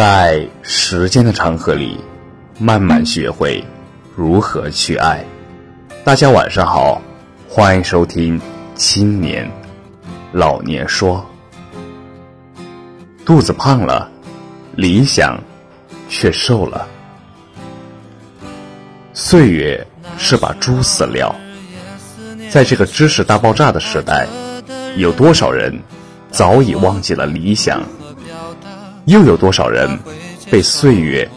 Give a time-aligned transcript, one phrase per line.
[0.00, 2.00] 在时间的长河里，
[2.58, 3.62] 慢慢学会
[4.16, 5.22] 如何去爱。
[6.02, 7.02] 大家晚上好，
[7.46, 8.40] 欢迎收听
[8.74, 9.46] 《青年
[10.32, 11.22] 老年说》。
[13.26, 14.10] 肚子胖了，
[14.74, 15.38] 理想
[16.08, 16.88] 却瘦了。
[19.12, 19.86] 岁月
[20.16, 21.36] 是把猪饲料，
[22.48, 24.26] 在这个知识大爆炸的时代，
[24.96, 25.78] 有多少人
[26.30, 27.82] 早已忘记了理想？
[29.06, 29.98] 又有多少人
[30.50, 31.28] 被岁月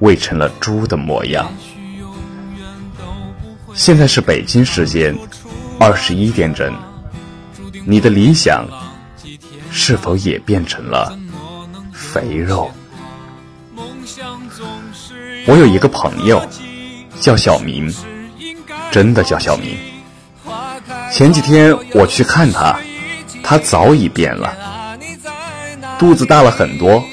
[0.00, 1.50] 喂成了猪的模样？
[3.74, 5.16] 现在是北京时间
[5.78, 6.74] 二十一点整，
[7.86, 8.66] 你的理想
[9.70, 11.16] 是否也变成了
[11.92, 12.70] 肥肉？
[15.46, 16.42] 我有一个朋友
[17.20, 17.92] 叫小明，
[18.90, 19.76] 真的叫小明。
[21.12, 22.78] 前几天我去看他，
[23.42, 24.79] 他早已变了。
[26.00, 27.04] 肚子大了很多，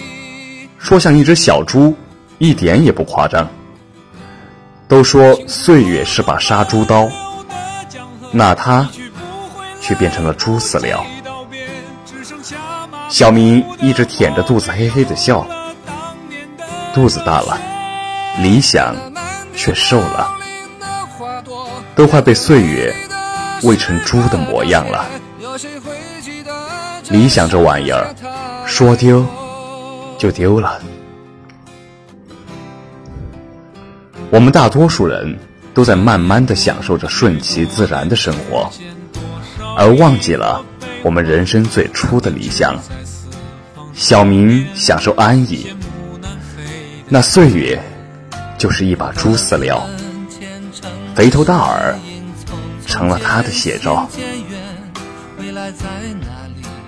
[0.79, 1.93] 说像一只小猪，
[2.37, 3.45] 一点也不夸张。
[4.87, 7.09] 都说岁月是把杀猪刀，
[8.31, 8.87] 那他
[9.81, 11.05] 却变成了猪饲料。
[13.09, 15.45] 小明一直舔着肚子，嘿嘿的笑。
[16.93, 17.59] 肚子大了，
[18.39, 18.95] 理想
[19.53, 20.33] 却瘦了，
[21.93, 22.95] 都快被岁月
[23.63, 25.05] 喂成猪的模样了。
[27.09, 28.13] 理想这玩意儿。
[28.65, 29.25] 说丢
[30.17, 30.81] 就丢了。
[34.29, 35.39] 我们大多数人
[35.73, 38.69] 都在慢慢的享受着顺其自然的生活，
[39.77, 40.61] 而忘记了
[41.01, 42.77] 我们人生最初的理想。
[43.93, 45.73] 小明享受安逸，
[47.07, 47.81] 那岁月
[48.57, 49.81] 就是一把猪饲料，
[51.15, 51.97] 肥头大耳
[52.85, 54.09] 成了他的写照。
[55.39, 55.85] 未来在
[56.19, 56.46] 哪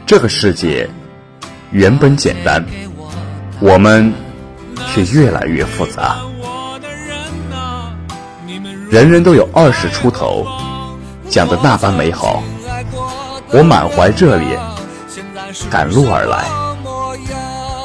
[0.09, 0.89] 这个世界。
[1.69, 2.65] 原本简单，
[3.59, 4.11] 我们
[4.87, 6.17] 却越来越复杂。
[8.89, 10.47] 人人都有二十出头，
[11.29, 12.41] 讲的那般美好。
[13.51, 14.59] 我满怀热烈，
[15.69, 16.43] 赶路而来，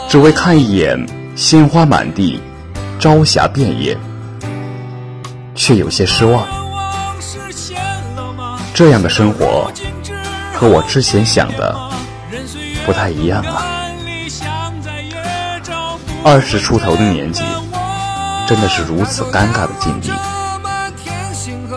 [0.08, 0.98] 只为看一眼
[1.36, 2.40] 鲜花满地，
[2.98, 3.94] 朝霞遍野，
[5.54, 6.42] 却有些失望。
[8.72, 9.70] 这样的生活
[10.54, 11.78] 和我之前想的
[12.84, 13.64] 不太一样啊。
[16.24, 17.42] 二十出头的年纪，
[18.46, 20.10] 真的是如此尴尬的境地。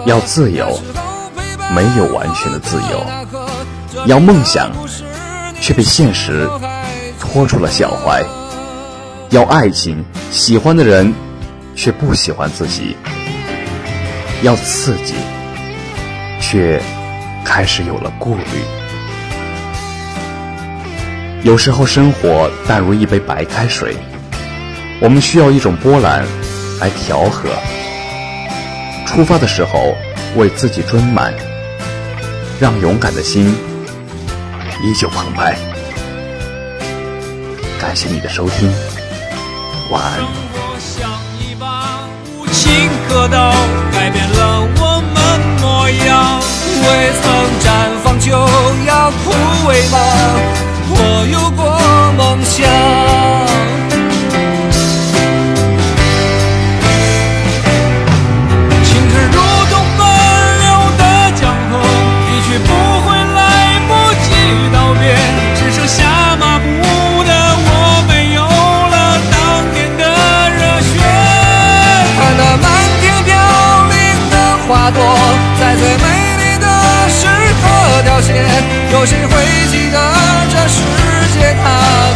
[0.06, 0.80] 要自由，
[1.76, 4.72] 没有完全的自由；要梦想，
[5.60, 6.50] 却被现实
[7.20, 8.24] 拖住了脚踝；
[9.32, 11.14] 要爱情，喜欢的人
[11.76, 12.96] 却不喜欢自己；
[14.44, 15.16] 要刺激，
[16.40, 16.82] 却
[17.44, 18.44] 开始有了顾虑。
[21.44, 23.96] 有时候，生活淡如一杯白开水。
[25.00, 26.26] 我们需要一种波澜
[26.80, 27.50] 来调和。
[29.06, 29.96] 出发的时候，
[30.36, 31.34] 为自己装满，
[32.60, 33.56] 让勇敢的心
[34.84, 35.56] 依旧澎湃。
[37.80, 38.74] 感谢你的收听，
[39.92, 40.20] 晚安。
[78.92, 79.34] 有谁会
[79.70, 80.00] 记得
[80.50, 80.82] 这世
[81.34, 82.07] 界它？